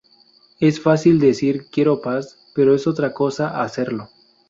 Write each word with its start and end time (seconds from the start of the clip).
Es 0.59 0.79
fácil 0.81 1.19
decir 1.19 1.67
"Quiero 1.71 2.01
paz", 2.01 2.39
pero 2.55 2.73
es 2.73 2.87
otra 2.87 3.13
cosa 3.13 3.61
hacerlo... 3.61 4.09